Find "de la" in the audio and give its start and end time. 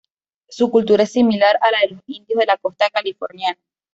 2.39-2.57